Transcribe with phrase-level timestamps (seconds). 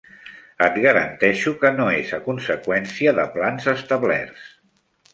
[0.67, 4.53] Et garanteixo que no és a conseqüència de plans establerts.